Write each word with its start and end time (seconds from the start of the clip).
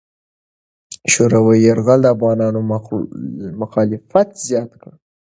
شوروي 1.11 1.57
یرغل 1.67 1.99
د 2.03 2.07
افغانانو 2.15 2.59
مخالفت 3.61 4.29
زیات 4.47 4.71
کړ. 4.81 4.91